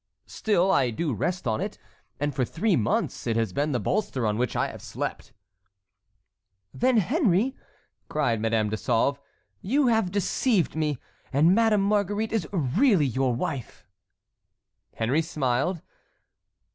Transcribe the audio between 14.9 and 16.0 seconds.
Henry smiled.